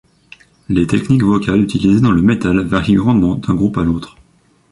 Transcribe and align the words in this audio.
Les 0.67 0.87
techniques 0.87 1.21
vocales 1.23 1.61
utilisées 1.61 2.01
dans 2.01 2.09
le 2.09 2.23
metal 2.23 2.59
varient 2.61 2.95
grandement 2.95 3.35
d'un 3.35 3.53
groupe 3.53 3.77
à 3.77 3.83
l'autre. 3.83 4.17